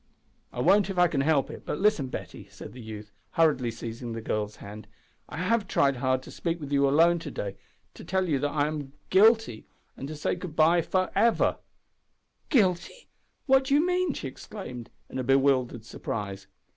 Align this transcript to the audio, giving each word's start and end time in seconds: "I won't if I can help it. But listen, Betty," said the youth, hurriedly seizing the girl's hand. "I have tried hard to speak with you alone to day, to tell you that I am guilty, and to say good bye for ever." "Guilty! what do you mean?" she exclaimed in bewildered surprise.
"I 0.51 0.61
won't 0.61 0.89
if 0.89 0.97
I 0.97 1.07
can 1.07 1.21
help 1.21 1.51
it. 1.51 1.63
But 1.63 1.77
listen, 1.77 2.07
Betty," 2.07 2.47
said 2.49 2.73
the 2.73 2.81
youth, 2.81 3.11
hurriedly 3.33 3.69
seizing 3.69 4.13
the 4.13 4.19
girl's 4.21 4.55
hand. 4.55 4.87
"I 5.29 5.37
have 5.37 5.67
tried 5.67 5.97
hard 5.97 6.23
to 6.23 6.31
speak 6.31 6.59
with 6.59 6.71
you 6.71 6.89
alone 6.89 7.19
to 7.19 7.29
day, 7.29 7.55
to 7.93 8.03
tell 8.03 8.27
you 8.27 8.39
that 8.39 8.49
I 8.49 8.65
am 8.65 8.93
guilty, 9.11 9.67
and 9.95 10.07
to 10.07 10.15
say 10.15 10.33
good 10.33 10.55
bye 10.55 10.81
for 10.81 11.11
ever." 11.13 11.57
"Guilty! 12.49 13.09
what 13.45 13.65
do 13.65 13.75
you 13.75 13.85
mean?" 13.85 14.13
she 14.15 14.27
exclaimed 14.27 14.89
in 15.07 15.21
bewildered 15.23 15.85
surprise. 15.85 16.47